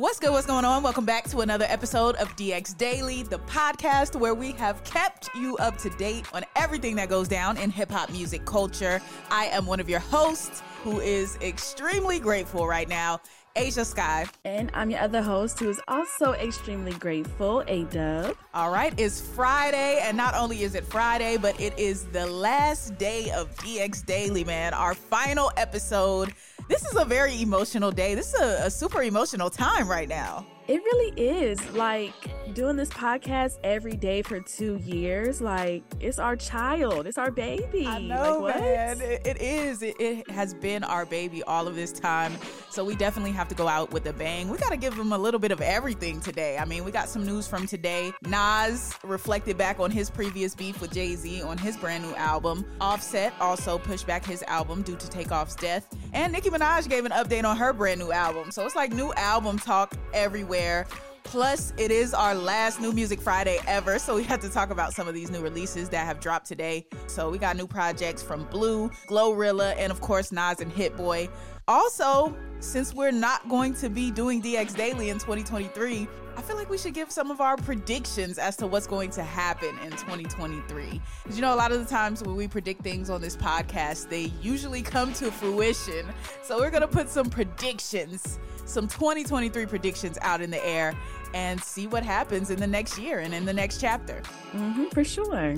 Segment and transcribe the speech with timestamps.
[0.00, 0.30] What's good?
[0.30, 0.82] What's going on?
[0.82, 5.58] Welcome back to another episode of DX Daily, the podcast where we have kept you
[5.58, 9.02] up to date on everything that goes down in hip hop music culture.
[9.30, 13.20] I am one of your hosts who is extremely grateful right now,
[13.56, 14.24] Ashia Skye.
[14.46, 18.36] And I'm your other host who is also extremely grateful, A Dub.
[18.54, 22.96] All right, it's Friday, and not only is it Friday, but it is the last
[22.96, 24.72] day of DX Daily, man.
[24.72, 26.32] Our final episode.
[26.70, 28.14] This is a very emotional day.
[28.14, 30.46] This is a, a super emotional time right now.
[30.68, 31.68] It really is.
[31.72, 32.14] Like
[32.54, 37.88] doing this podcast every day for two years, like it's our child, it's our baby.
[37.88, 39.00] I know, like, man.
[39.00, 39.82] It, it is.
[39.82, 42.38] It, it, has been our baby all of this time.
[42.70, 44.48] So we definitely have to go out with a bang.
[44.48, 46.56] We got to give them a little bit of everything today.
[46.56, 48.12] I mean, we got some news from today.
[48.28, 52.64] Nas reflected back on his previous beef with Jay Z on his brand new album.
[52.80, 55.92] Offset also pushed back his album due to Takeoff's death.
[56.12, 58.50] And Nicki Minaj gave an update on her brand new album.
[58.50, 60.86] So it's like new album talk everywhere.
[61.22, 64.92] Plus, it is our last New Music Friday ever, so we have to talk about
[64.92, 66.84] some of these new releases that have dropped today.
[67.06, 71.28] So we got new projects from Bleu, Glorilla, and of course Nas and Hit Boy.
[71.68, 76.08] Also, since we're not going to be doing DX Daily in 2023,
[76.40, 79.22] I feel like we should give some of our predictions as to what's going to
[79.22, 80.98] happen in 2023.
[81.22, 84.08] Because you know, a lot of the times when we predict things on this podcast,
[84.08, 86.06] they usually come to fruition.
[86.42, 90.94] So we're going to put some predictions some 2023 predictions out in the air
[91.34, 94.22] and see what happens in the next year and in the next chapter.
[94.52, 95.54] Mm-hmm, for sure.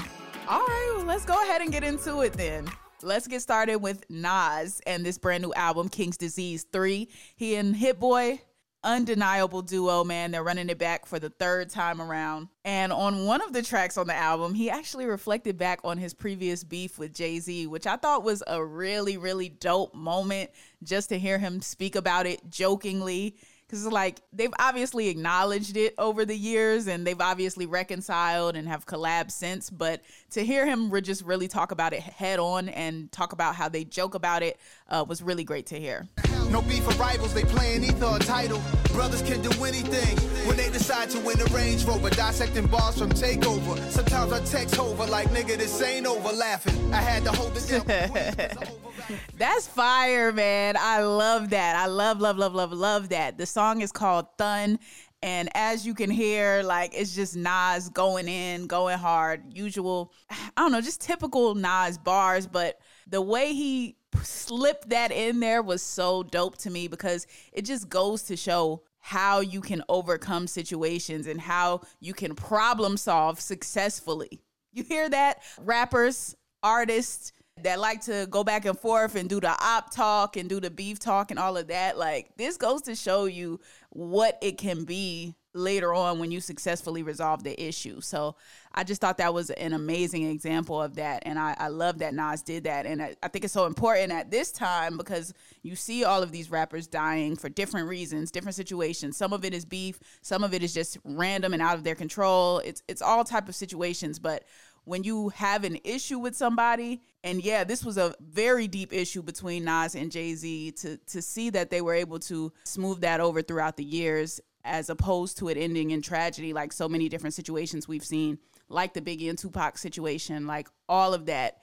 [0.48, 2.66] All right, well, let's go ahead and get into it then.
[3.04, 7.08] Let's get started with Nas and this brand new album, King's Disease 3.
[7.36, 8.40] He and Hit Boy
[8.84, 10.30] undeniable duo, man.
[10.30, 12.48] They're running it back for the third time around.
[12.64, 16.14] And on one of the tracks on the album, he actually reflected back on his
[16.14, 20.50] previous beef with Jay Z, which I thought was a really, really dope moment
[20.82, 23.36] just to hear him speak about it jokingly
[23.72, 28.84] because like they've obviously acknowledged it over the years and they've obviously reconciled and have
[28.84, 33.32] collabed since but to hear him just really talk about it head on and talk
[33.32, 34.60] about how they joke about it
[34.90, 36.06] uh, was really great to hear.
[36.50, 38.60] No beef for rivals they playing Ether a Tidal
[38.92, 40.16] brothers can do anything
[40.46, 43.78] when they decide to win a range rover dissecting bars from takeover.
[43.90, 46.92] Sometimes i text over like nigga this ain't over laughing.
[46.92, 48.68] I had to hold it
[49.38, 50.76] that's fire man.
[50.78, 51.76] I love that.
[51.76, 53.38] I love love love love love that.
[53.38, 54.78] The song is called Thun.
[55.22, 60.50] And as you can hear, like it's just Nas going in, going hard, usual, I
[60.56, 62.46] don't know, just typical Nas bars.
[62.46, 67.64] But the way he slipped that in there was so dope to me because it
[67.64, 73.40] just goes to show how you can overcome situations and how you can problem solve
[73.40, 74.40] successfully.
[74.72, 75.42] You hear that?
[75.60, 80.48] Rappers, artists, that like to go back and forth and do the op talk and
[80.48, 81.98] do the beef talk and all of that.
[81.98, 83.60] Like this goes to show you
[83.92, 88.00] what it can be later on when you successfully resolve the issue.
[88.00, 88.36] So
[88.74, 91.24] I just thought that was an amazing example of that.
[91.26, 92.86] And I, I love that Nas did that.
[92.86, 96.32] And I, I think it's so important at this time because you see all of
[96.32, 99.18] these rappers dying for different reasons, different situations.
[99.18, 101.94] Some of it is beef, some of it is just random and out of their
[101.94, 102.60] control.
[102.60, 104.18] It's it's all type of situations.
[104.18, 104.44] But
[104.84, 109.22] when you have an issue with somebody and yeah this was a very deep issue
[109.22, 113.42] between Nas and Jay-Z to to see that they were able to smooth that over
[113.42, 117.88] throughout the years as opposed to it ending in tragedy like so many different situations
[117.88, 118.38] we've seen
[118.68, 121.58] like the Biggie and Tupac situation like all of that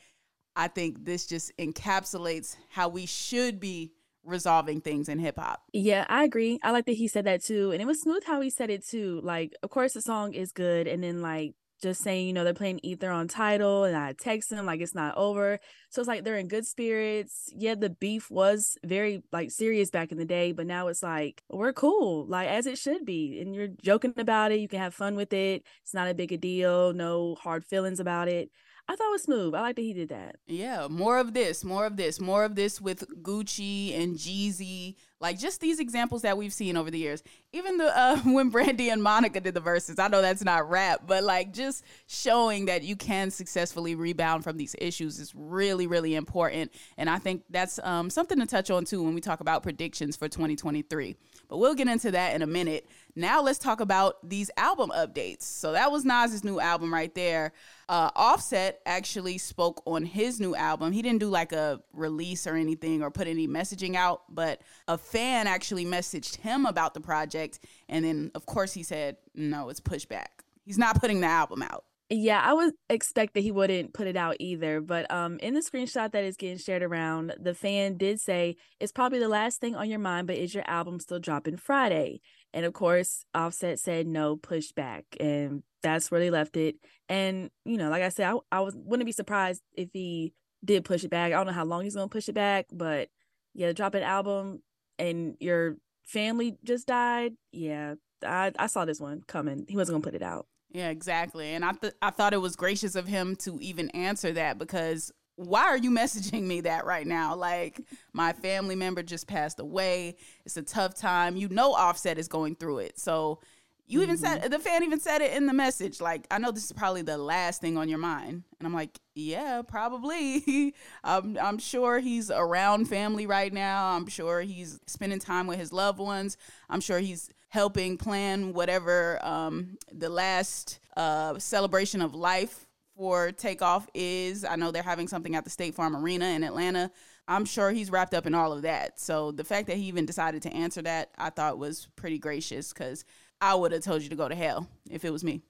[0.56, 3.94] I think this just encapsulates how we should be
[4.24, 5.64] resolving things in hip hop.
[5.74, 6.60] Yeah, I agree.
[6.64, 7.72] I like that he said that too.
[7.72, 9.22] And it was smooth how he said it too.
[9.24, 10.88] Like, of course, the song is good.
[10.88, 14.50] And then, like, just saying, you know, they're playing Ether on Tidal and I text
[14.50, 15.60] them like it's not over.
[15.90, 17.52] So it's like they're in good spirits.
[17.56, 21.42] Yeah, the beef was very like serious back in the day, but now it's like
[21.50, 23.40] we're cool, like as it should be.
[23.42, 24.60] And you're joking about it.
[24.60, 25.64] You can have fun with it.
[25.84, 26.94] It's not a big a deal.
[26.94, 28.50] No hard feelings about it.
[28.90, 29.54] I thought it was smooth.
[29.54, 30.38] I like that he did that.
[30.48, 34.96] Yeah, more of this, more of this, more of this with Gucci and Jeezy.
[35.22, 37.22] Like just these examples that we've seen over the years.
[37.54, 40.00] Even the uh, when Brandy and Monica did the Verzuz.
[40.00, 44.58] I know that's not rap, but like just showing that you can successfully rebound from
[44.58, 46.72] these issues is really, really important.
[46.98, 50.16] And I think that's um, something to touch on too when we talk about predictions
[50.16, 51.16] for 2023.
[51.48, 52.88] But we'll get into that in a minute.
[53.16, 55.44] Now let's talk about these album updates.
[55.44, 57.54] So that was Nas's new album right there.
[57.88, 60.92] Uh, Offset actually spoke on his new album.
[60.92, 64.98] He didn't do like a release or anything or put any messaging out, but a
[64.98, 67.60] fan actually messaged him about the project.
[67.90, 70.28] And then, of course, he said, no, it's pushback.
[70.66, 71.84] He's not putting the album out.
[72.12, 74.82] Yeah, I would expect that he wouldn't put it out either.
[74.82, 78.92] But um, in the screenshot that is getting shared around, the fan did say it's
[78.92, 82.22] probably the last thing on your mind, but is your album still dropping Friday?
[82.54, 86.76] And of course, Offset said no, push back, and that's where they left it.
[87.08, 90.86] And you know, like I said, I, I was wouldn't be surprised if he did
[90.86, 91.28] push it back.
[91.32, 93.10] I don't know how long he's gonna push it back, but
[93.54, 94.62] yeah, drop an album
[94.98, 97.34] and your family just died.
[97.52, 99.66] Yeah, I I saw this one coming.
[99.68, 100.48] He wasn't gonna put it out.
[100.72, 101.50] Yeah, exactly.
[101.50, 105.12] And I th- I thought it was gracious of him to even answer that because
[105.40, 107.36] why are you messaging me that right now?
[107.36, 107.82] Like
[108.12, 110.18] my family member just passed away.
[110.46, 111.38] It's a tough time.
[111.38, 113.00] You know Offset is going through it.
[113.00, 113.40] So
[113.88, 114.42] you even mm-hmm.
[114.42, 116.02] said the fan even said it in the message.
[116.02, 118.44] Like, I know this is probably the last thing on your mind.
[118.60, 120.76] And I'm like, yeah, probably.
[121.04, 123.96] I'm I'm sure he's around family right now.
[123.96, 126.38] I'm sure he's spending time with his loved ones.
[126.70, 132.68] I'm sure he's helping plan whatever um, the last uh, celebration of life
[133.00, 134.44] for takeoff is.
[134.44, 136.92] I know they're having something at the State Farm Arena in Atlanta.
[137.30, 139.00] I'm sure he's wrapped up in all of that.
[139.00, 142.74] So the fact that he even decided to answer that, I thought was pretty gracious
[142.74, 143.06] because
[143.40, 145.42] I would have told you to go to hell if it was me.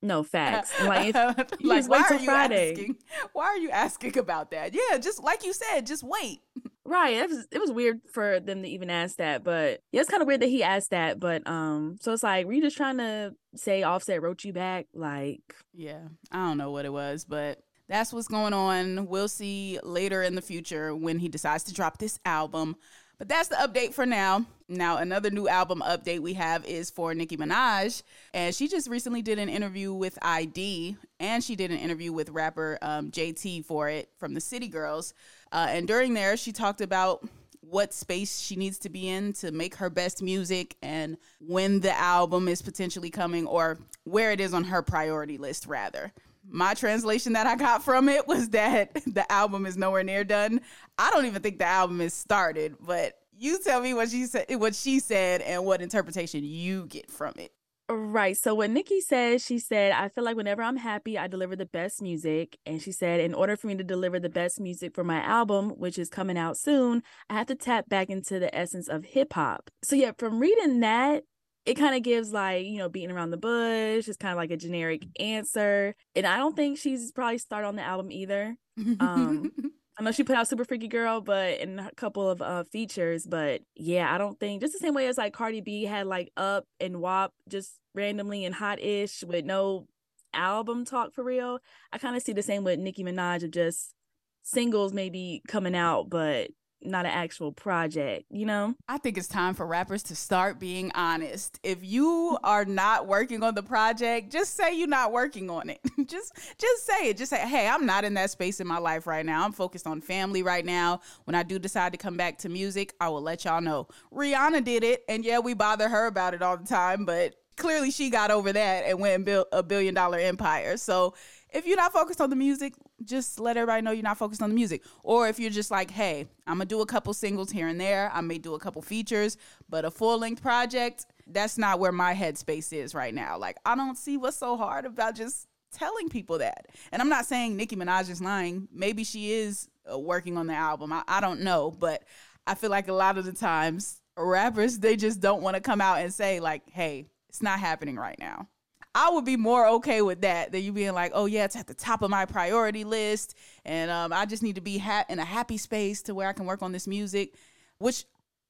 [0.00, 0.72] No facts.
[0.84, 1.14] Like,
[1.62, 2.72] like why are you Friday.
[2.72, 2.96] asking?
[3.34, 4.72] Why are you asking about that?
[4.72, 6.40] Yeah, just like you said, just wait.
[6.86, 7.14] Right.
[7.14, 10.20] It was it was weird for them to even ask that, but yeah, it's kind
[10.20, 11.18] of weird that he asked that.
[11.18, 14.86] But um, so it's like, were you just trying to say Offset wrote you back?
[14.92, 15.40] Like,
[15.72, 16.00] yeah,
[16.30, 19.06] I don't know what it was, but that's what's going on.
[19.06, 22.76] We'll see later in the future when he decides to drop this album.
[23.18, 24.44] But that's the update for now.
[24.68, 28.02] Now, another new album update we have is for Nicki Minaj.
[28.32, 32.30] And she just recently did an interview with ID, and she did an interview with
[32.30, 35.14] rapper um, JT for it from the City Girls.
[35.52, 37.26] Uh, and during there, she talked about
[37.60, 41.96] what space she needs to be in to make her best music and when the
[41.98, 46.12] album is potentially coming or where it is on her priority list, rather
[46.50, 50.60] my translation that I got from it was that the album is nowhere near done.
[50.98, 54.46] I don't even think the album is started, but you tell me what she said
[54.56, 57.52] what she said and what interpretation you get from it.
[57.90, 58.34] Right.
[58.36, 61.66] So what Nicki said, she said, I feel like whenever I'm happy, I deliver the
[61.66, 62.56] best music.
[62.64, 65.70] And she said, in order for me to deliver the best music for my album,
[65.70, 69.34] which is coming out soon, I have to tap back into the essence of hip
[69.34, 69.70] hop.
[69.82, 71.24] So yeah, from reading that,
[71.66, 74.50] it kind of gives like you know beating around the bush it's kind of like
[74.50, 78.54] a generic answer and i don't think she's probably started on the album either
[79.00, 79.50] um
[79.98, 83.26] i know she put out super freaky girl but in a couple of uh features
[83.26, 86.30] but yeah i don't think just the same way as like cardi b had like
[86.36, 89.86] up and wap just randomly and hot-ish with no
[90.32, 91.58] album talk for real
[91.92, 93.94] i kind of see the same with nicki minaj of just
[94.42, 96.50] singles maybe coming out but
[96.84, 98.74] not an actual project, you know?
[98.88, 101.58] I think it's time for rappers to start being honest.
[101.62, 105.80] If you are not working on the project, just say you're not working on it.
[106.06, 107.16] just just say it.
[107.16, 109.44] Just say, "Hey, I'm not in that space in my life right now.
[109.44, 111.00] I'm focused on family right now.
[111.24, 114.64] When I do decide to come back to music, I will let y'all know." Rihanna
[114.64, 118.10] did it, and yeah, we bother her about it all the time, but clearly she
[118.10, 120.76] got over that and went and built a billion dollar empire.
[120.76, 121.14] So,
[121.54, 124.50] if you're not focused on the music, just let everybody know you're not focused on
[124.50, 124.82] the music.
[125.04, 128.10] Or if you're just like, hey, I'm gonna do a couple singles here and there,
[128.12, 129.36] I may do a couple features,
[129.68, 133.38] but a full length project, that's not where my headspace is right now.
[133.38, 136.66] Like, I don't see what's so hard about just telling people that.
[136.92, 138.68] And I'm not saying Nicki Minaj is lying.
[138.72, 140.92] Maybe she is uh, working on the album.
[140.92, 142.02] I, I don't know, but
[142.46, 145.80] I feel like a lot of the times rappers they just don't want to come
[145.80, 148.48] out and say like, hey, it's not happening right now.
[148.94, 151.66] I would be more okay with that than you being like, oh yeah, it's at
[151.66, 153.34] the top of my priority list,
[153.64, 156.32] and um, I just need to be ha- in a happy space to where I
[156.32, 157.34] can work on this music.
[157.78, 158.04] Which,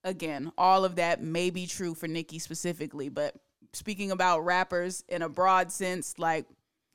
[0.05, 3.35] again, all of that may be true for Nicki specifically, but
[3.73, 6.47] speaking about rappers in a broad sense, like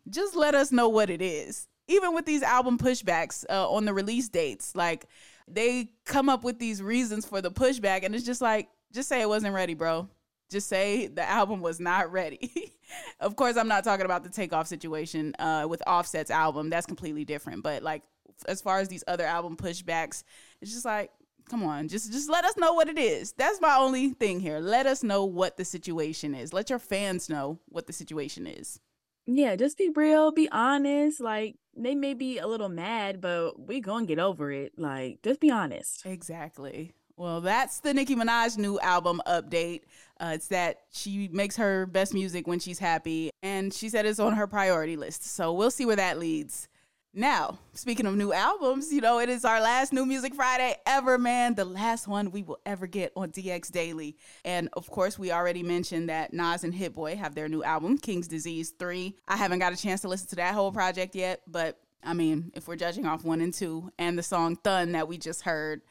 [0.09, 1.67] just let us know what it is.
[1.87, 5.05] Even with these album pushbacks uh, on the release dates, like
[5.47, 9.21] they come up with these reasons for the pushback, and it's just like, just say
[9.21, 10.07] it wasn't ready, bro.
[10.49, 12.73] Just say the album was not ready.
[13.19, 16.69] of course, I'm not talking about the takeoff situation uh, with Offset's album.
[16.69, 17.63] That's completely different.
[17.63, 18.01] But like,
[18.47, 20.23] as far as these other album pushbacks,
[20.61, 21.11] it's just like,
[21.49, 23.33] come on, just just let us know what it is.
[23.33, 24.59] That's my only thing here.
[24.59, 26.53] Let us know what the situation is.
[26.53, 28.79] Let your fans know what the situation is.
[29.25, 31.19] Yeah, just be real, be honest.
[31.19, 34.73] Like they may be a little mad, but we gonna get over it.
[34.77, 36.05] Like, just be honest.
[36.05, 36.93] Exactly.
[37.15, 39.81] Well, that's the Nicki Minaj new album update.
[40.19, 44.19] Uh, it's that she makes her best music when she's happy, and she said it's
[44.19, 45.23] on her priority list.
[45.25, 46.67] So we'll see where that leads.
[47.13, 51.17] Now, speaking of new albums, you know, it is our last New Music Friday ever,
[51.17, 51.55] man.
[51.55, 54.15] The last one we will ever get on DX Daily.
[54.45, 57.97] And of course, we already mentioned that Nas and Hit Boy have their new album,
[57.97, 59.15] King's Disease 3.
[59.27, 62.51] I haven't got a chance to listen to that whole project yet, but I mean,
[62.53, 65.81] if we're judging off one and two and the song Thun that we just heard,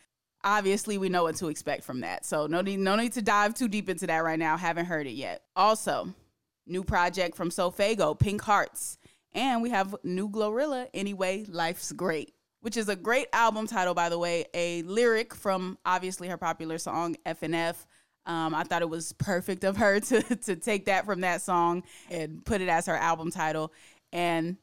[0.44, 2.24] obviously we know what to expect from that.
[2.24, 4.56] So no need no need to dive too deep into that right now.
[4.56, 5.42] Haven't heard it yet.
[5.56, 6.14] Also,
[6.66, 8.98] new project from Sofaygo, Pink Hearts.
[9.34, 14.08] And we have new Glorilla, Anyway, Life's Great, which is a great album title, by
[14.08, 17.76] the way, a lyric from obviously her popular song FNF.
[18.26, 21.82] Um, I thought it was perfect of her to to take that from that song
[22.10, 23.72] and put it as her album title.
[24.12, 24.56] And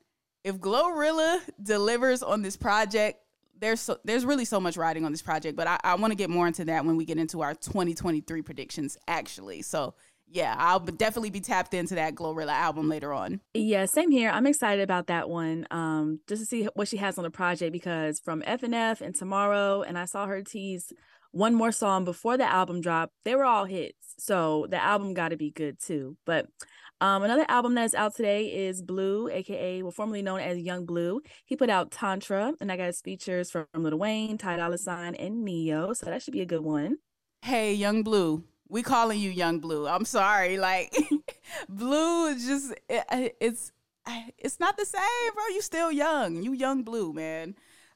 [0.44, 3.20] if Glorilla delivers on this project,
[3.60, 6.16] there's so, there's really so much riding on this project, but I, I want to
[6.16, 9.62] get more into that when we get into our 2023 predictions, actually.
[9.62, 9.94] So
[10.28, 13.42] yeah, I'll definitely be tapped into that Glorilla album later on.
[13.54, 14.30] Yeah, same here.
[14.30, 15.68] I'm excited about that one.
[15.72, 19.84] Um, just to see what she has on the project because from FNF and Tomorrow,
[19.84, 20.92] and I saw her tease
[21.32, 23.12] one more song before the album drop.
[23.24, 26.18] They were all hits, so the album got to be good too.
[26.26, 26.48] But
[27.02, 31.22] um, another album that's out today is Bleu, aka well, formerly known as Yung Bleu.
[31.46, 35.44] He put out Tantra, and I got features from Lil Wayne, Ty Dolla Sign, and
[35.44, 35.94] Ne-Yo.
[35.94, 36.98] So that should be a good one.
[37.42, 39.88] Hey, Yung Bleu, we calling you Yung Bleu.
[39.88, 40.96] I'm sorry, like
[41.70, 43.72] Bleu is just it, it's
[44.38, 45.44] it's not the same, bro.
[45.54, 46.44] You still young.
[46.44, 47.56] You Yung Bleu, man.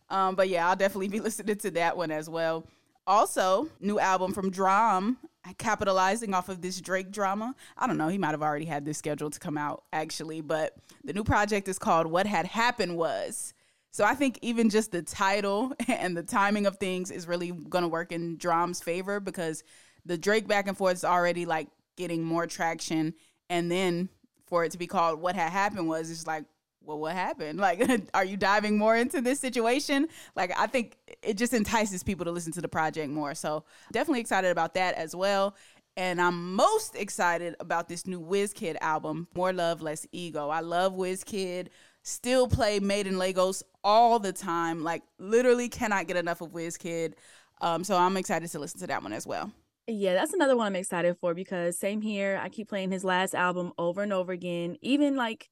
[0.10, 2.66] Um, but yeah, I'll definitely be listening to that one as well.
[3.08, 5.18] Also, new album from Drum
[5.58, 7.56] capitalizing off of this Drake drama.
[7.78, 10.76] I don't know, he might have already had this scheduled to come out actually, but
[11.04, 13.54] the new project is called What Had Happened Was.
[13.92, 17.84] So I think even just the title and the timing of things is really going
[17.84, 19.64] to work in Drum's favor because
[20.06, 21.68] the Drake back and forth is already like
[21.98, 23.14] getting more traction
[23.50, 24.10] and then
[24.48, 26.46] for it to be called What Had Happened Was it's like
[26.84, 27.60] well, what happened?
[27.70, 30.08] Like, are you diving more into this situation?
[30.36, 33.36] Like, I think it just entices people to listen to the project more.
[33.36, 35.56] So, definitely excited about that as well.
[35.98, 40.50] And I'm most excited about this new Wizkid album, More Love, Less Ego.
[40.50, 41.68] I love Wizkid.
[42.04, 44.84] Still play Made in Lagos all the time.
[44.84, 47.14] Like, literally cannot get enough of Wizkid.
[47.62, 49.52] Um, so I'm excited to listen to that one as well.
[49.88, 52.40] Yeah, that's another one I'm excited for because same here.
[52.42, 54.78] I keep playing his last album over and over again.
[54.82, 55.50] Even like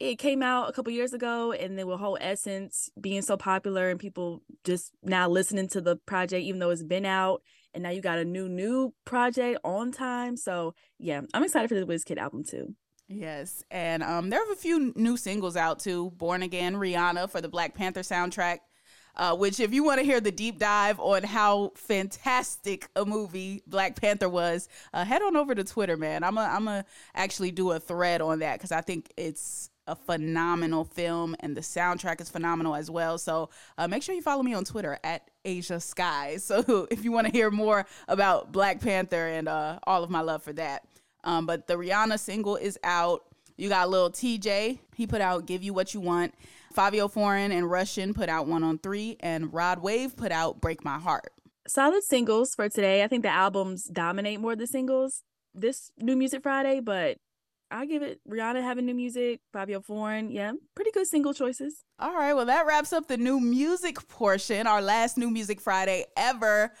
[0.00, 4.00] it came out a couple years ago and the whole essence being so popular and
[4.00, 7.42] people just now listening to the project even though it's been out
[7.74, 10.36] and now you got a new new project on time.
[10.36, 12.74] So yeah i'm excited for the Wizkid album too.
[13.08, 16.10] Yes and um there are a few new singles out too.
[16.16, 18.60] Born again rihanna for the black panther soundtrack
[19.16, 23.62] uh, which if you want to hear the deep dive on how fantastic a movie
[23.66, 26.22] Black Panther was, uh, head on over to Twitter, man.
[26.22, 29.96] I'm a, I'm a actually do a thread on that because I think it's a
[29.96, 33.18] phenomenal film, and the soundtrack is phenomenal as well.
[33.18, 36.40] So uh, make sure you follow me on Twitter at Ashia Skys.
[36.50, 40.20] So if you want to hear more about Black Panther and uh, all of my
[40.20, 40.84] love for that.
[41.24, 43.24] Um, but the Rihanna single is out.
[43.56, 44.78] You got Lil Tjay.
[44.94, 46.34] He put out "Give You What You Want."
[46.74, 50.84] Fivio Foreign and Russian put out "One on Three, and Rod Wave put out "Break
[50.84, 51.32] My Heart."
[51.66, 53.02] Solid singles for today.
[53.02, 55.22] I think the albums dominate more the singles
[55.54, 57.18] this New Music Friday, but
[57.70, 60.30] I give it Rihanna having new music, Fivio Foreign.
[60.30, 61.84] Yeah, pretty good single choices.
[61.98, 66.04] All right, well that wraps up the new music portion, our last new music Friday
[66.16, 66.72] ever.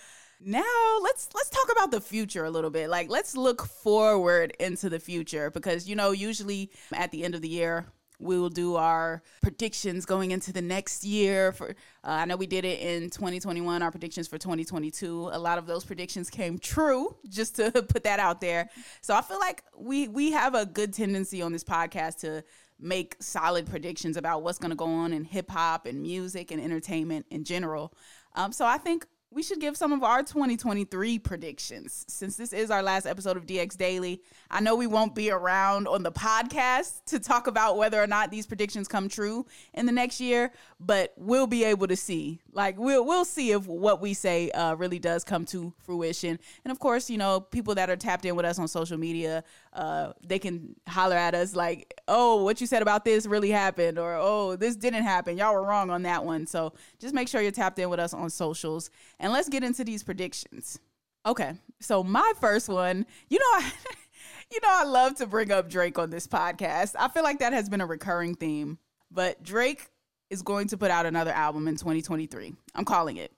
[0.42, 2.88] Now let's let's talk about the future a little bit.
[2.88, 7.42] Like let's look forward into the future because you know usually at the end of
[7.42, 7.86] the year
[8.20, 11.52] we will do our predictions going into the next year.
[11.52, 11.72] For uh,
[12.04, 13.82] I know we did it in 2021.
[13.82, 15.30] Our predictions for 2022.
[15.32, 17.16] A lot of those predictions came true.
[17.28, 18.68] Just to put that out there.
[19.00, 22.44] So I feel like we we have a good tendency on this podcast to
[22.78, 26.60] make solid predictions about what's going to go on in hip hop and music and
[26.60, 27.92] entertainment in general.
[28.34, 32.68] Um, so I think we should give some of our 2023 predictions since this is
[32.68, 34.20] our last episode of DX Daily.
[34.50, 38.32] I know we won't be around on the podcast to talk about whether or not
[38.32, 42.40] these predictions come true in the next year, but we'll be able to see.
[42.52, 46.36] Like we'll we'll see if what we say uh, really does come to fruition.
[46.64, 49.44] And of course, you know, people that are tapped in with us on social media,
[49.72, 53.96] uh, they can holler at us like, "Oh, what you said about this really happened,"
[53.96, 55.38] or "Oh, this didn't happen.
[55.38, 58.12] Y'all were wrong on that one." So just make sure you're tapped in with us
[58.12, 58.90] on socials
[59.20, 60.80] and let's get into these predictions.
[61.24, 63.72] Okay, so my first one, you know, I,
[64.50, 66.96] you know, I love to bring up Drake on this podcast.
[66.98, 68.78] I feel like that has been a recurring theme.
[69.10, 69.90] But Drake
[70.30, 72.54] is going to put out another album in 2023.
[72.74, 73.32] I'm calling it.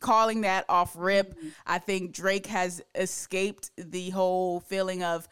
[0.00, 1.38] calling that off rip.
[1.66, 5.28] I think Drake has escaped the whole feeling of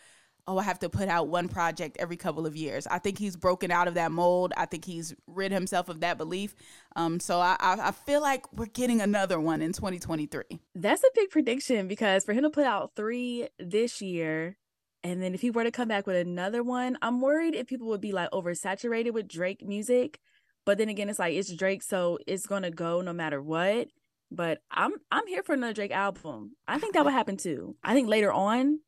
[0.49, 2.87] oh, I have to put out one project every couple of years.
[2.87, 4.55] I think he's broken out of that mold.
[4.57, 6.55] I think he's rid himself of that belief.
[6.97, 10.43] Um, so I, I, I feel like we're getting another one in 2023.
[10.75, 14.57] That's a big prediction because for him to put out three this year,
[15.05, 17.89] and then if he were to come back with another one, I'm worried if people
[17.89, 20.19] would be like oversaturated with Drake music.
[20.65, 23.89] But then again, it's like it's Drake, so it's gonna go no matter what.
[24.31, 26.57] But I'm I'm here for another Drake album.
[26.67, 27.77] I think that would happen too.
[27.85, 28.81] I think later on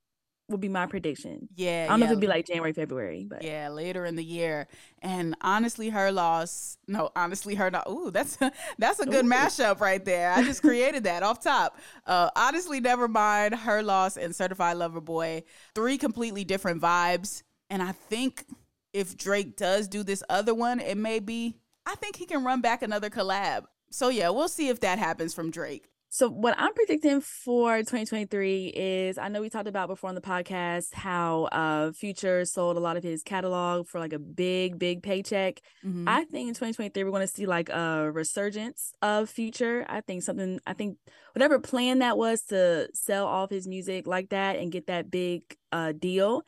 [0.50, 1.48] would be my prediction.
[1.54, 1.86] Yeah.
[1.88, 2.04] I don't yeah.
[2.04, 4.66] know if it'd be like January, February, but yeah, later in the year.
[5.02, 6.76] And honestly, her loss.
[6.86, 7.88] No, honestly, her not.
[7.88, 8.38] Ooh, that's
[8.78, 9.30] that's a good Ooh.
[9.30, 10.32] mashup right there.
[10.32, 11.78] I just created that off top.
[12.06, 13.54] Uh, honestly, never mind.
[13.54, 15.44] Her loss and Certified Lover Boy.
[15.74, 17.42] Three completely different vibes.
[17.68, 18.44] And I think
[18.92, 21.56] if Drake does do this other one, it may be.
[21.86, 23.64] I think he can run back another collab.
[23.90, 25.88] So yeah, we'll see if that happens from Drake.
[26.12, 30.20] So what I'm predicting for 2023 is I know we talked about before on the
[30.20, 35.04] podcast how uh Future sold a lot of his catalog for like a big big
[35.04, 35.60] paycheck.
[35.86, 36.08] Mm-hmm.
[36.08, 39.86] I think in 2023 we're going to see like a resurgence of Future.
[39.88, 40.98] I think something I think
[41.32, 45.42] whatever plan that was to sell off his music like that and get that big
[45.70, 46.42] uh deal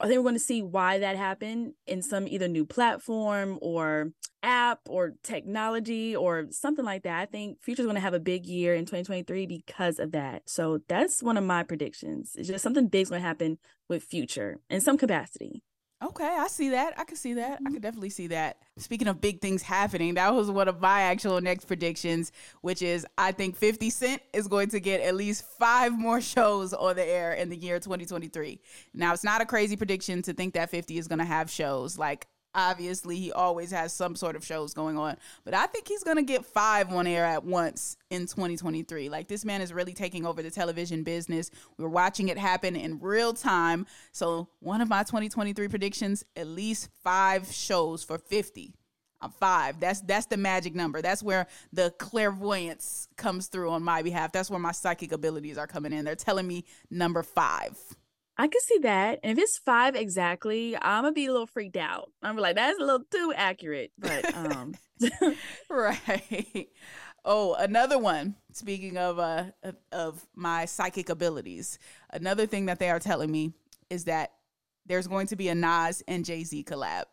[0.00, 4.12] I think we're going to see why that happened in some either new platform or
[4.42, 7.18] app or technology or something like that.
[7.18, 10.42] I think Future's going to have a big year in 2023 because of that.
[10.46, 12.32] So that's one of my predictions.
[12.36, 15.62] It's just something big's going to happen with Future in some capacity.
[16.00, 16.94] Okay, I see that.
[16.96, 17.54] I can see that.
[17.54, 17.78] I can mm-hmm.
[17.78, 18.58] definitely see that.
[18.76, 23.04] Speaking of big things happening, that was one of my actual next predictions, which is
[23.16, 27.04] I think 50 Cent is going to get at least five more shows on the
[27.04, 28.60] air in the year 2023.
[28.94, 31.98] Now, it's not a crazy prediction to think that 50 is going to have shows.
[31.98, 36.02] Like, obviously he always has some sort of shows going on but i think he's
[36.02, 40.26] gonna get five on air at once in 2023 like this man is really taking
[40.26, 45.02] over the television business we're watching it happen in real time so one of my
[45.04, 48.74] 2023 predictions at least five shows for 50
[49.20, 49.80] I'm five.
[49.80, 51.02] That's that's the magic number.
[51.02, 54.30] That's where the clairvoyance comes through on my behalf.
[54.30, 56.04] That's where my psychic abilities are coming in.
[56.04, 57.76] They're telling me number five.
[58.38, 59.18] I can see that.
[59.24, 62.12] And if it's five exactly, I'm gonna be a little freaked out.
[62.22, 63.90] I'm like, that's a little too accurate.
[63.98, 64.74] But um
[65.68, 66.68] right.
[67.24, 68.36] Oh, another one.
[68.52, 69.46] Speaking of uh
[69.90, 73.52] of my psychic abilities, another thing that they are telling me
[73.90, 74.32] is that
[74.86, 77.04] there's going to be a Nas and Jay Z collab,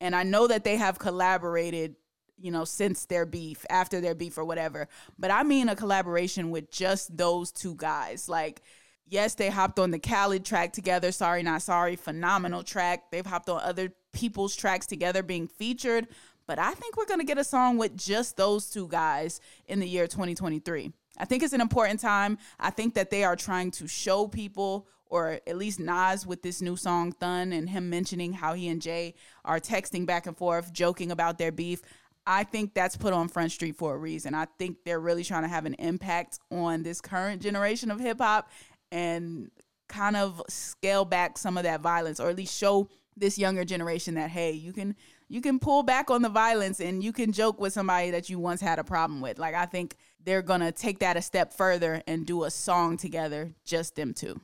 [0.00, 1.94] and I know that they have collaborated,
[2.38, 4.88] you know, since their beef, after their beef or whatever.
[5.18, 8.62] But I mean a collaboration with just those two guys, like
[9.06, 11.12] Yes, they hopped on the Khaled track together.
[11.12, 11.96] Sorry, not sorry.
[11.96, 13.10] Phenomenal track.
[13.10, 16.08] They've hopped on other people's tracks together being featured.
[16.46, 19.80] But I think we're going to get a song with just those two guys in
[19.80, 20.92] the year 2023.
[21.18, 22.38] I think it's an important time.
[22.58, 26.60] I think that they are trying to show people, or at least Nas with this
[26.60, 29.14] new song, Thun, and him mentioning how he and Jay
[29.44, 31.82] are texting back and forth, joking about their beef.
[32.26, 34.34] I think that's put on Front Street for a reason.
[34.34, 38.18] I think they're really trying to have an impact on this current generation of hip
[38.18, 38.50] hop
[38.94, 39.50] and
[39.88, 44.14] kind of scale back some of that violence or at least show this younger generation
[44.14, 44.94] that hey you can
[45.28, 48.38] you can pull back on the violence and you can joke with somebody that you
[48.38, 49.38] once had a problem with.
[49.38, 53.52] Like i think they're gonna take that a step further and do a song together
[53.64, 54.40] just them two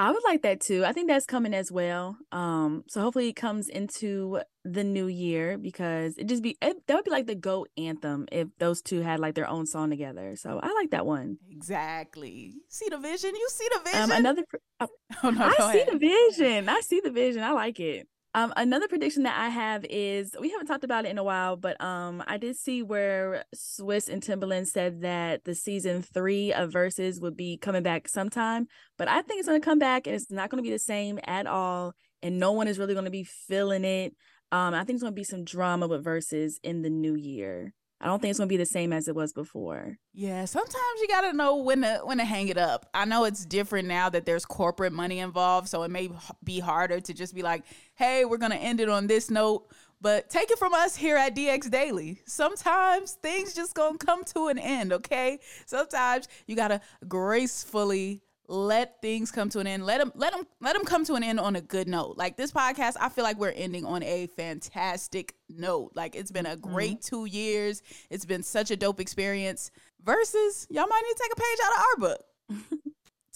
[0.00, 0.82] I would like that too.
[0.82, 2.16] I think that's coming as well.
[2.32, 6.94] Um, so hopefully it comes into the new year because it just be it, that
[6.94, 10.36] would be like the goat anthem if those two had like their own song together.
[10.36, 11.36] So I like that one.
[11.50, 12.54] Exactly.
[12.70, 13.36] See the vision.
[13.36, 14.02] You see the um, vision.
[14.02, 14.44] Um, another.
[14.80, 14.88] Oh,
[15.24, 16.68] oh no, I see the vision.
[16.70, 17.42] I see the vision.
[17.42, 18.08] I like it.
[18.32, 21.56] Um, another prediction that I have is we haven't talked about it in a while,
[21.56, 26.70] but um, I did see where Swizz and Timbaland said that the season three of
[26.70, 30.14] Verzuz would be coming back sometime, but I think it's going to come back and
[30.14, 33.04] it's not going to be the same at all, and no one is really going
[33.04, 34.14] to be feeling it.
[34.52, 37.74] Um, I think it's going to be some drama with Verzuz in the new year.
[38.00, 39.98] I don't think it's gonna be the same as it was before.
[40.14, 42.88] Yeah, sometimes you gotta know when to when to hang it up.
[42.94, 46.10] I know it's different now that there's corporate money involved, so it may
[46.42, 50.30] be harder to just be like, "Hey, we're gonna end it on this note." But
[50.30, 52.22] take it from us here at DX Daily.
[52.24, 55.38] Sometimes things just gonna come to an end, okay?
[55.66, 59.86] Sometimes you gotta gracefully let things come to an end.
[59.86, 62.16] Let them let them let them come to an end on a good note.
[62.16, 65.92] Like this podcast, I feel like we're ending on a fantastic note.
[65.94, 66.72] Like it's been a mm-hmm.
[66.72, 67.16] great mm-hmm.
[67.16, 67.82] 2 years.
[68.10, 69.70] It's been such a dope experience.
[70.04, 72.24] Verzuz y'all might need to take a page out of our book.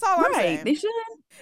[0.01, 0.65] That's all right, I'm saying.
[0.65, 0.91] They should.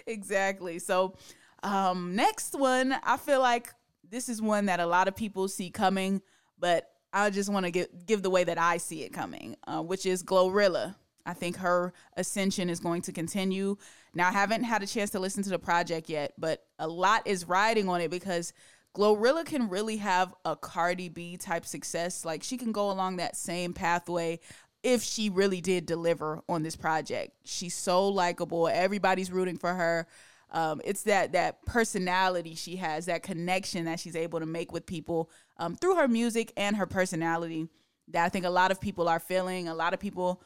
[0.07, 0.79] Exactly.
[0.79, 1.17] So,
[1.63, 3.71] um next one, I feel like
[4.07, 6.21] this is one that a lot of people see coming,
[6.59, 9.83] but I just want to give give the way that I see it coming, uh,
[9.83, 10.95] which is Glorilla.
[11.25, 13.77] I think her ascension is going to continue.
[14.15, 17.27] Now, I haven't had a chance to listen to the project yet, but a lot
[17.27, 18.53] is riding on it because
[18.95, 22.25] Glorilla can really have a Cardi B type success.
[22.25, 24.41] Like she can go along that same pathway
[24.83, 27.33] if she really did deliver on this project.
[27.45, 28.69] She's so likable.
[28.69, 30.07] Everybody's rooting for her.
[30.51, 34.85] Um, it's that that personality she has, that connection that she's able to make with
[34.85, 37.69] people um, through her music and her personality.
[38.09, 39.69] That I think a lot of people are feeling.
[39.69, 40.43] A lot of people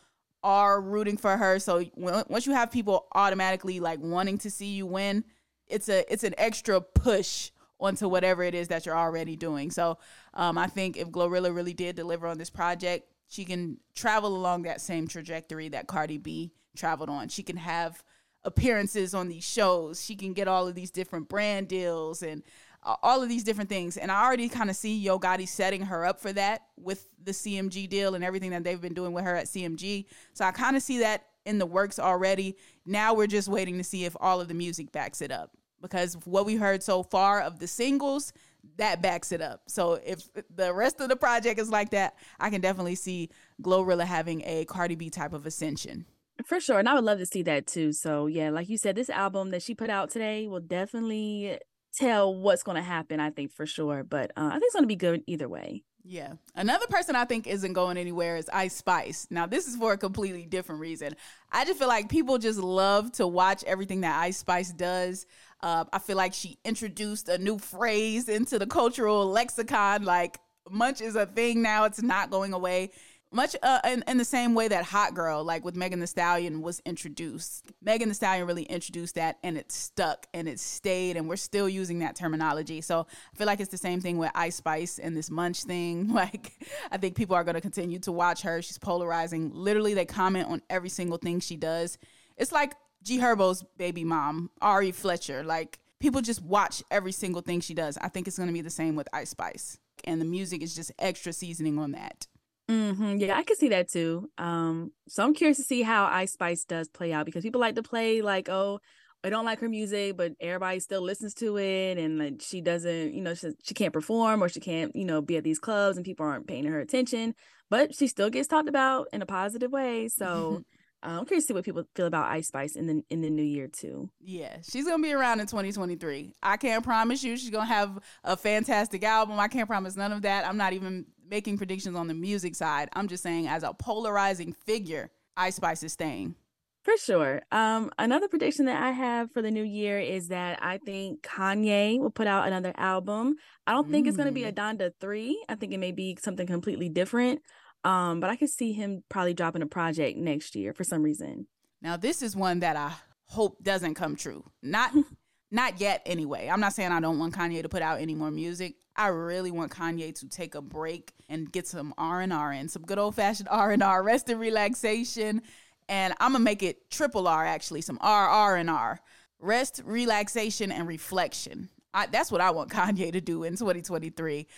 [0.47, 1.59] are rooting for her.
[1.59, 5.25] So once you have people automatically like wanting to see you win,
[5.67, 9.73] it's a it's an extra push onto whatever it is that you're already doing.
[9.73, 9.99] So
[10.35, 14.63] um, I think if Glorilla really did deliver on this project, she can travel along
[14.63, 17.29] that same trajectory that Cardi B traveled on.
[17.29, 18.05] She can have
[18.45, 20.01] appearances on these shows.
[20.05, 22.45] She can get all of these different brand deals and
[22.83, 23.97] all of these different things.
[23.97, 27.33] And I already kind of see Yo Gotti setting her up for that with the
[27.33, 30.07] CMG deal and everything that they've been doing with her at CMG.
[30.33, 32.57] So I kind of see that in the works already.
[32.85, 35.51] Now we're just waiting to see if all of the music backs it up.
[35.83, 38.33] Because what we heard so far of the singles,
[38.79, 39.63] that backs it up.
[39.69, 43.31] So if the rest of the project is like that, I can definitely see
[43.63, 46.07] Glorilla having a Cardi B type of ascension.
[46.45, 46.79] For sure.
[46.79, 47.93] And I would love to see that too.
[47.93, 51.59] So, yeah, like you said, this album that she put out today will definitely
[51.97, 54.05] tell what's going to happen, I think, for sure.
[54.05, 55.83] But uh, I think it's going to be good either way.
[56.09, 56.35] Yeah.
[56.55, 59.27] Another person I think isn't going anywhere is Ice Spice.
[59.29, 61.17] Now, this is for a completely different reason.
[61.51, 65.27] I just feel like people just love to watch everything that Ice Spice does.
[65.63, 70.05] Uh, I feel like she introduced a new phrase into the cultural lexicon.
[70.05, 70.39] Like,
[70.71, 72.91] munch is a thing now, it's not going away
[73.33, 76.63] much uh, in, in the same way that hot girl like with megan thee stallion
[76.63, 77.67] was introduced.
[77.83, 81.69] Megan thee stallion really introduced that and it stuck and it stayed and we're still
[81.69, 82.81] using that terminology.
[82.81, 86.13] So i feel like it's the same thing with ice spice and this munch thing.
[86.17, 86.53] Like
[86.91, 88.63] i think people are going to continue to watch her.
[88.63, 89.51] She's polarizing.
[89.53, 91.99] Literally they comment on every single thing she does.
[92.39, 95.45] It's like g herbo's baby mom ari fletcher.
[95.45, 97.99] Like people just watch every single thing she does.
[97.99, 99.79] I think it's going to be the same with ice spice.
[100.05, 102.27] And the music is just extra seasoning on that
[102.69, 103.19] Mm-hmm.
[103.19, 104.29] Yeah, I can see that too.
[104.39, 107.77] Um, so I'm curious to see how Ice Spice does play out because people like
[107.77, 108.81] to play like, oh,
[109.23, 113.15] I don't like her music, but everybody still listens to it, and like she doesn't,
[113.15, 115.97] you know, she, she can't perform or she can't, you know, be at these clubs
[115.97, 117.35] and people aren't paying her attention,
[117.71, 120.09] but she still gets talked about in a positive way.
[120.09, 120.63] So.
[121.07, 123.31] Uh, I'm curious to see what people feel about Ice Spice in the in the
[123.31, 124.11] new year too.
[124.21, 126.35] Yeah, she's gonna be around in 2023.
[126.43, 129.39] I can't promise you she's gonna have a fantastic album.
[129.39, 130.45] I can't promise none of that.
[130.45, 132.89] I'm not even making predictions on the music side.
[132.95, 136.35] I'm just saying, as a polarizing figure, Ice Spice is staying.
[136.83, 137.43] For sure.
[137.51, 141.99] Um, another prediction that I have for the new year is that I think Kanye
[141.99, 143.39] will put out another album.
[143.67, 143.91] I don't mm.
[143.91, 144.79] think it's going to be a mm.
[144.79, 145.47] Donda 3.
[145.49, 147.43] I think it may be something completely different.
[147.87, 151.47] Um, but I could see him probably dropping a project next year for some reason.
[151.81, 152.93] Now, this is one that I
[153.27, 154.45] hope doesn't come true.
[154.61, 154.93] Not
[155.53, 156.49] not yet anyway.
[156.49, 158.75] I'm not saying I don't want Kanye to put out any more music.
[158.97, 162.99] I really want Kanye to take a break and get some R&R and some good
[162.99, 165.43] old-fashioned R&R, rest and relaxation.
[165.89, 168.99] And I'm going to make it triple R actually, some R R and R.
[169.39, 171.69] Rest, relaxation and reflection.
[171.95, 174.49] I, that's what I want Kanye to do in 2023.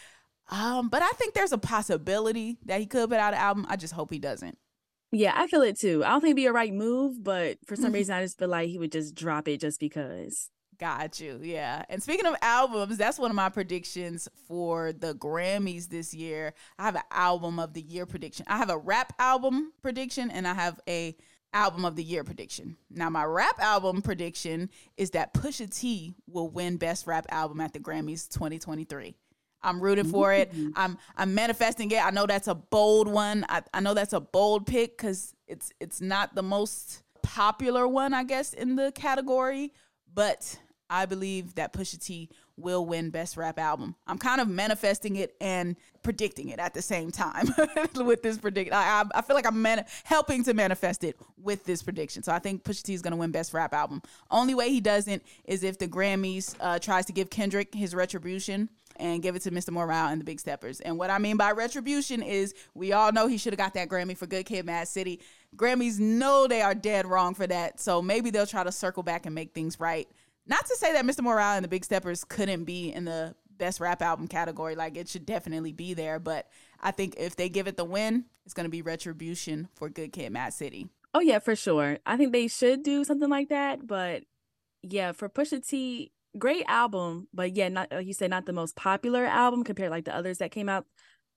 [0.48, 3.66] Um, but I think there's a possibility that he could put out an album.
[3.68, 4.58] I just hope he doesn't.
[5.10, 6.04] Yeah, I feel it too.
[6.04, 8.48] I don't think it'd be a right move, but for some reason I just feel
[8.48, 10.50] like he would just drop it just because.
[10.78, 11.40] Got you.
[11.42, 11.82] Yeah.
[11.88, 16.54] And speaking of albums, that's one of my predictions for the Grammys this year.
[16.78, 18.46] I have an album of the year prediction.
[18.48, 21.16] I have a rap album prediction and I have a
[21.52, 22.76] album of the year prediction.
[22.90, 27.72] Now my rap album prediction is that Pusha T will win best rap album at
[27.72, 29.16] the Grammys 2023.
[29.62, 30.52] I'm rooting for it.
[30.52, 30.70] Mm-hmm.
[30.76, 32.04] I'm I'm manifesting it.
[32.04, 33.44] I know that's a bold one.
[33.48, 38.14] I, I know that's a bold pick because it's it's not the most popular one,
[38.14, 39.72] I guess, in the category.
[40.12, 40.58] But
[40.90, 43.94] I believe that Pusha T will win Best Rap Album.
[44.06, 47.48] I'm kind of manifesting it and predicting it at the same time
[47.94, 48.74] with this prediction.
[48.74, 49.64] I, I, feel like I'm
[50.04, 52.22] helping to manifest it with this prediction.
[52.22, 54.02] So I think Pusha T is going to win Best Rap Album.
[54.30, 58.68] Only way he doesn't is if the Grammys uh, tries to give Kendrick his retribution
[58.98, 59.70] and give it to Mr.
[59.70, 60.80] Morale and the Big Steppers.
[60.80, 63.88] And what I mean by retribution is we all know he should have got that
[63.88, 65.20] Grammy for Good Kid, Mad City.
[65.56, 67.80] Grammys know they are dead wrong for that.
[67.80, 70.08] So maybe they'll try to circle back and make things right.
[70.48, 71.22] Not to say that Mr.
[71.22, 74.74] Morale and the Big Steppers couldn't be in the best rap album category.
[74.74, 76.18] Like it should definitely be there.
[76.18, 76.48] But
[76.80, 80.12] I think if they give it the win, it's going to be retribution for Good
[80.12, 80.88] Kid, Mad City.
[81.14, 81.98] Oh yeah, for sure.
[82.06, 83.86] I think they should do something like that.
[83.86, 84.22] But
[84.82, 87.28] yeah, for Pusha T, great album.
[87.34, 90.38] But yeah, not like you said, not the most popular album compared like the others
[90.38, 90.86] that came out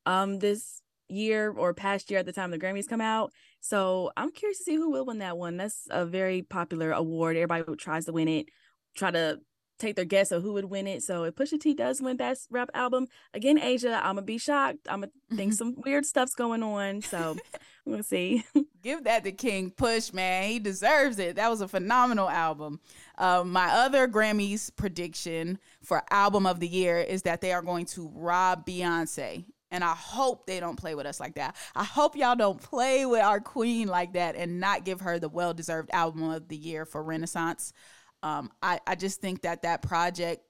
[0.06, 3.32] um this year or past year at the time the Grammys come out.
[3.60, 5.58] So I'm curious to see who will win that one.
[5.58, 7.36] That's a very popular award.
[7.36, 8.50] Everybody tries to win it,
[8.96, 9.40] try to
[9.82, 11.04] take their guess of who would win it.
[11.04, 14.80] So if Pusha T does win that rap album, again, Ashia, I'm gonna be shocked.
[14.88, 17.02] I'm gonna think some weird stuff's going on.
[17.02, 17.36] So
[17.86, 18.46] we'll see.
[18.82, 20.50] Give that to King Push, man.
[20.50, 21.36] He deserves it.
[21.36, 22.80] That was a phenomenal album.
[23.18, 27.86] Um, my other Grammys prediction for album of the year is that they are going
[27.88, 29.46] to rob Beyonce.
[29.74, 31.56] And I hope they don't play with us like that.
[31.76, 35.30] I hope y'all don't play with our queen like that and not give her the
[35.30, 37.72] well deserved album of the year for Renaissance.
[38.24, 40.44] Um, I, I just think that that project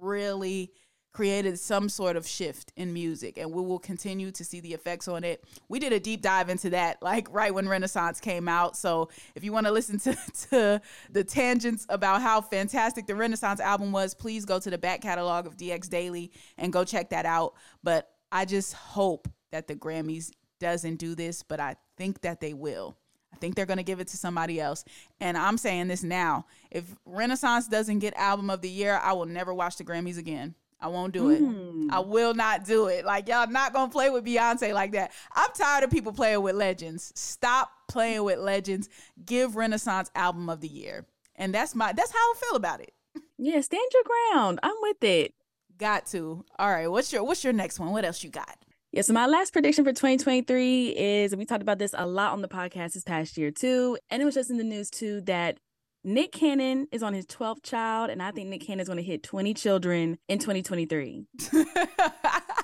[0.00, 0.72] really
[1.16, 5.08] created some sort of shift in music and we will continue to see the effects
[5.08, 5.42] on it.
[5.66, 8.76] We did a deep dive into that like right when Renaissance came out.
[8.76, 10.14] So if you want to listen to,
[10.50, 15.00] to the tangents about how fantastic the Renaissance album was, please go to the back
[15.00, 17.54] catalog of DX Daily and go check that out.
[17.82, 22.52] But I just hope that the Grammys doesn't do this, but I think that they
[22.52, 22.98] will.
[23.36, 24.84] I think they're going to give it to somebody else.
[25.20, 26.46] And I'm saying this now.
[26.70, 30.54] If Renaissance doesn't get album of the year, I will never watch the Grammys again.
[30.80, 31.42] I won't do it.
[31.42, 31.90] Mm.
[31.90, 33.04] I will not do it.
[33.04, 35.12] Like y'all not going to play with Beyonce like that.
[35.34, 37.12] I'm tired of people playing with legends.
[37.14, 38.88] Stop playing with legends.
[39.24, 41.06] Give Renaissance album of the year.
[41.34, 42.92] And that's my that's how I feel about it.
[43.38, 44.60] Yeah, stand your ground.
[44.62, 45.34] I'm with it.
[45.78, 46.44] Got to.
[46.58, 46.88] All right.
[46.88, 47.92] What's your what's your next one?
[47.92, 48.58] What else you got?
[48.92, 52.40] Yeah, so my last prediction for 2023 is we talked about this a lot on
[52.40, 53.98] the podcast this past year too.
[54.10, 55.58] And it was just in the news too that
[56.06, 59.02] Nick Cannon is on his 12th child, and I think Nick Cannon is going to
[59.02, 61.26] hit 20 children in 2023.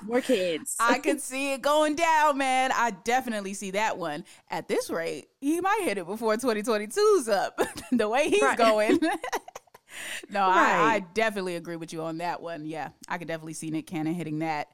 [0.05, 0.77] More kids.
[0.79, 2.71] I can see it going down, man.
[2.73, 4.23] I definitely see that one.
[4.49, 7.59] At this rate, he might hit it before 2022's up.
[7.91, 8.57] the way he's right.
[8.57, 8.99] going.
[10.29, 10.75] no, right.
[10.75, 12.65] I, I definitely agree with you on that one.
[12.65, 14.67] Yeah, I could definitely see Nick Cannon hitting that.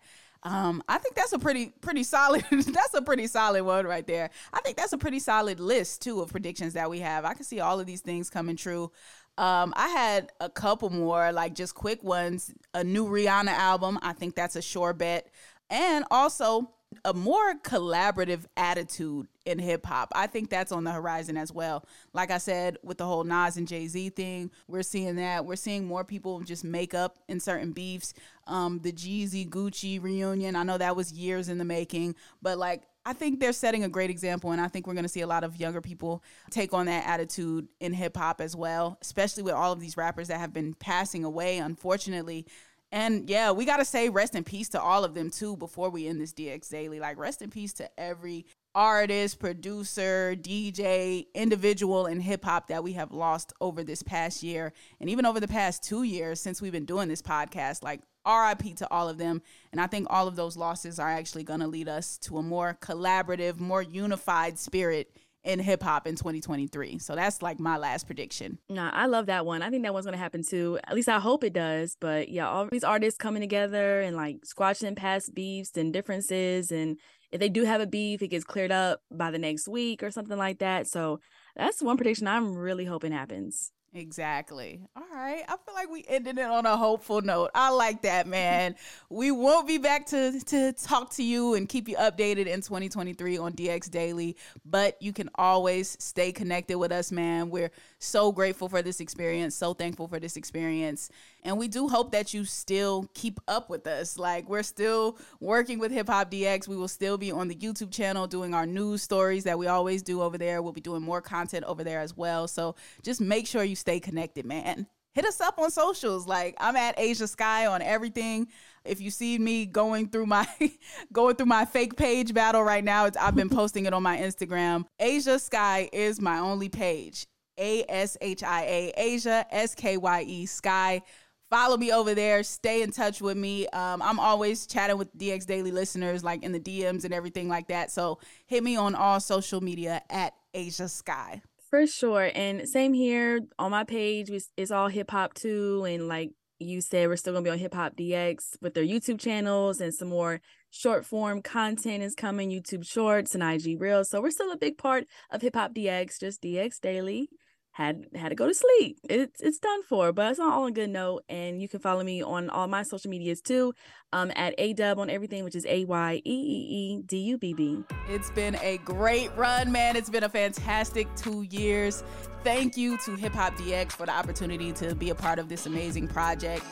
[0.44, 4.30] Um, I think that's a pretty pretty solid that's a pretty solid one right there.
[4.54, 7.26] I think that's a pretty solid list too of predictions that we have.
[7.26, 8.92] I can see all of these things coming true.
[9.38, 12.54] Um, I had a couple more, like just quick ones.
[12.74, 14.00] A new Rihanna album.
[14.02, 15.30] I think that's a sure bet.
[15.70, 16.72] And also
[17.06, 20.12] a more collaborative attitude in hip hop.
[20.16, 21.86] I think that's on the horizon as well.
[22.14, 25.46] Like I said, with the whole Nas and Jay Z thing, we're seeing that.
[25.46, 28.14] We're seeing more people just make up in certain beefs.
[28.48, 32.84] Um, the Jeezy Gucci reunion, I know that was years in the making, but like
[33.06, 35.28] I think they're setting a great example, and I think we're going to see a
[35.28, 39.54] lot of younger people take on that attitude in hip hop as well, especially with
[39.54, 42.46] all of these rappers that have been passing away, unfortunately.
[42.92, 45.90] And yeah, we got to say rest in peace to all of them too before
[45.90, 47.00] we end this DX Daily.
[47.00, 52.94] Like, rest in peace to every artist, producer, DJ, individual in hip hop that we
[52.94, 56.72] have lost over this past year and even over the past two years since we've
[56.72, 57.84] been doing this podcast.
[57.84, 59.42] Like, RIP to all of them.
[59.72, 62.44] And I think all of those losses are actually going to lead us to a
[62.44, 65.12] more collaborative, more unified spirit
[65.44, 67.00] in hip hop in 2023.
[67.00, 68.60] So that's like my last prediction.
[68.70, 69.62] Nah, I love that one.
[69.62, 70.80] I think that one's gonna happen too.
[70.86, 71.96] At least I hope it does.
[72.00, 76.72] But yeah, all these artists coming together and like squashing past beefs and differences.
[76.72, 76.98] And
[77.32, 80.12] if they do have a beef, it gets cleared up by the next week or
[80.12, 80.88] something like that.
[80.88, 81.20] So
[81.56, 83.72] that's one prediction I'm really hoping happens.
[83.94, 84.82] Exactly.
[84.96, 85.44] All right.
[85.48, 87.50] I feel like we ended it on a hopeful note.
[87.56, 88.76] I like that, man.
[89.10, 93.40] we won't be back to to talk to you and keep you updated in 2023
[93.40, 97.50] on DX Daily, but you can always stay connected with us, man.
[97.50, 101.10] We're so grateful for this experience, so thankful for this experience.
[101.44, 104.18] And we do hope that you still keep up with us.
[104.18, 106.68] Like, we're still working with Hip Hop DX.
[106.68, 110.02] We will still be on the YouTube channel doing our news stories that we always
[110.02, 110.62] do over there.
[110.62, 112.48] We'll be doing more content over there as well.
[112.48, 114.88] So just make sure you stay connected, man.
[115.14, 116.28] Hit us up on socials.
[116.28, 118.48] Like I'm at Ashia Skye on everything.
[118.86, 120.48] If you see me going through my
[121.14, 124.86] going through my fake page battle right now, I've been posting it on my Instagram.
[125.02, 127.26] Ashia Skye is my only page.
[127.58, 131.02] A S H I A Ashia S K Y E Skye
[131.50, 132.44] follow me over there.
[132.44, 133.68] Stay in touch with me.
[133.70, 137.68] Um, I'm always chatting with DX Daily listeners, like in the DMs and everything like
[137.68, 137.92] that.
[137.92, 141.42] So hit me on all social media at Ashia Skye.
[141.70, 142.32] For sure.
[142.34, 144.32] And same here on my page.
[144.58, 145.86] It's all hip hop too.
[145.88, 148.84] And like you said, we're still going to be on Hip Hop DX with their
[148.84, 154.10] YouTube channels and some more short form content is coming, YouTube shorts and IG Reels.
[154.10, 157.30] So we're still a big part of Hip Hop DX, just DX Daily.
[157.72, 159.00] Had had to go to sleep.
[159.10, 161.24] It's it's done for, but it's all on good note.
[161.30, 163.74] And you can follow me on all my social medias too,
[164.12, 167.38] um, at a dub on everything, which is a y e e e d u
[167.38, 167.84] b b.
[168.10, 169.96] It's been a great run, man.
[169.96, 172.04] It's been a fantastic two years.
[172.44, 175.66] Thank you to Hip Hop DX for the opportunity to be a part of this
[175.66, 176.66] amazing project.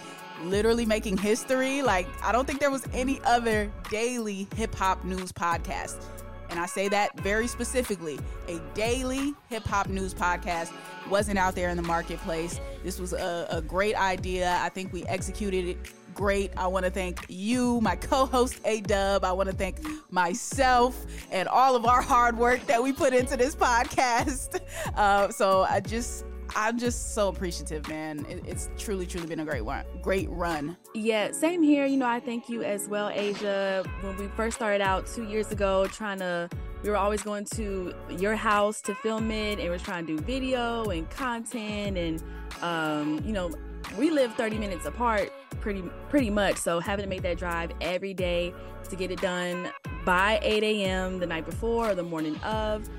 [0.44, 1.82] Literally making history.
[1.82, 6.04] Like I don't think there was any other daily hip hop news podcast
[6.50, 10.72] and I say that very specifically, a daily hip hop news podcast
[11.10, 12.60] wasn't out there in the marketplace.
[12.84, 14.58] This was a, a great idea.
[14.62, 15.78] I think we executed it
[16.14, 16.52] great.
[16.58, 19.24] I want to thank you, my co host A Dub.
[19.24, 19.80] I want to thank
[20.12, 24.60] myself and all of our hard work that we put into this podcast.
[24.96, 26.26] Uh, so I just
[26.60, 28.26] I'm just so appreciative, man.
[28.28, 30.76] It, it's truly, truly been a great one, great run.
[30.96, 31.86] Yeah, same here.
[31.86, 33.86] You know, I thank you as well, Ashia.
[34.02, 36.50] When we first started out two years ago, trying to,
[36.82, 40.24] we were always going to your house to film it, and we're trying to do
[40.24, 42.24] video and content, and
[42.64, 43.52] um, you know,
[43.96, 46.58] we live 30 minutes apart, pretty, pretty much.
[46.58, 48.52] So having to make that drive every day
[48.90, 49.70] to get it done
[50.06, 51.20] by 8 a.m.
[51.20, 52.90] the night before or the morning of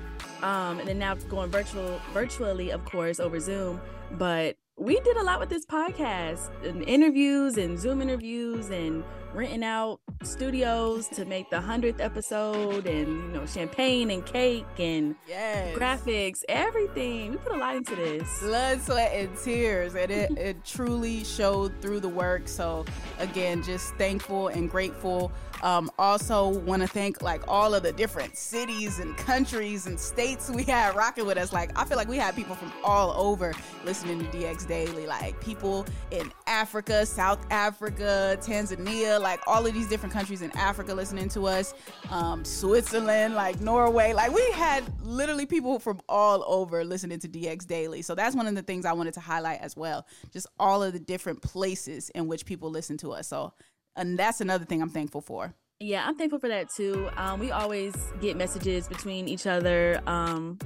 [0.43, 3.81] um, and then now going virtual virtually, of course, over Zoom.
[4.11, 9.63] But we did a lot with this podcast and interviews and Zoom interviews and renting
[9.63, 15.77] out studios to make the 100th episode and you know champagne and cake and yes.
[15.77, 20.65] graphics everything we put a lot into this blood sweat and tears and it, it
[20.65, 22.83] truly showed through the work so
[23.19, 28.37] again just thankful and grateful um, also want to thank like all of the different
[28.37, 32.17] cities and countries and states we had rocking with us like i feel like we
[32.17, 33.53] had people from all over
[33.85, 39.87] listening to dx daily like people in africa south africa tanzania like all of these
[39.87, 41.73] different countries in Africa listening to us,
[42.11, 44.13] um, Switzerland, like Norway.
[44.13, 48.01] Like we had literally people from all over listening to DX Daily.
[48.01, 50.05] So that's one of the things I wanted to highlight as well.
[50.31, 53.27] Just all of the different places in which people listen to us.
[53.27, 53.53] So,
[53.99, 55.53] and that's another thing I'm thankful for.
[55.79, 57.09] Yeah, I'm thankful for that too.
[57.15, 60.01] Um, we always get messages between each other.
[60.07, 60.57] Um,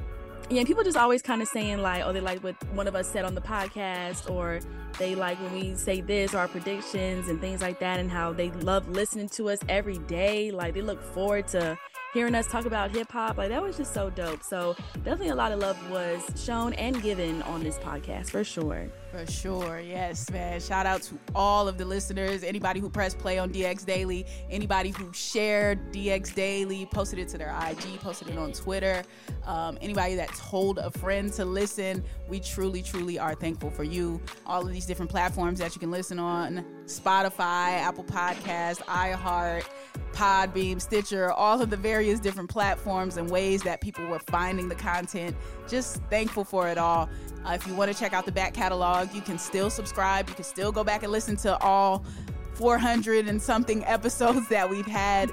[0.49, 3.07] yeah, people just always kind of saying like, oh, they like what one of us
[3.07, 4.59] said on the podcast, or
[4.97, 8.33] they like when we say this or our predictions and things like that, and how
[8.33, 10.51] they love listening to us every day.
[10.51, 11.77] Like they look forward to
[12.13, 13.37] hearing us talk about hip hop.
[13.37, 14.43] Like that was just so dope.
[14.43, 18.89] So definitely a lot of love was shown and given on this podcast for sure.
[19.13, 19.79] For sure.
[19.79, 20.59] Yes, man.
[20.59, 24.89] Shout out to all of the listeners, anybody who pressed play on DX Daily, anybody
[24.89, 29.03] who shared DX Daily, posted it to their IG, posted it on Twitter,
[29.45, 32.03] um, anybody that told a friend to listen.
[32.27, 34.19] We truly, truly are thankful for you.
[34.47, 39.65] All of these different platforms that you can listen on Spotify, Apple Podcast, iHeart,
[40.13, 44.75] Podbean, Stitcher, all of the various different platforms and ways that people were finding the
[44.75, 45.35] content.
[45.67, 47.09] Just thankful for it all.
[47.45, 50.29] Uh, if you want to check out the back catalog, you can still subscribe.
[50.29, 52.05] You can still go back and listen to all
[52.53, 55.31] 400 and something episodes that we've had.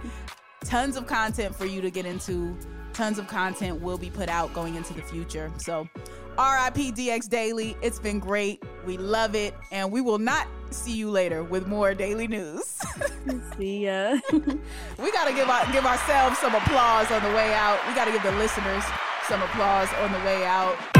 [0.64, 2.56] Tons of content for you to get into.
[2.92, 5.50] Tons of content will be put out going into the future.
[5.58, 5.88] So,
[6.38, 7.76] RIP DX Daily.
[7.82, 8.62] It's been great.
[8.86, 9.54] We love it.
[9.70, 12.78] And we will not see you later with more daily news.
[13.58, 14.18] see ya.
[14.32, 17.78] we got to give, our, give ourselves some applause on the way out.
[17.88, 18.84] We got to give the listeners
[19.28, 20.99] some applause on the way out.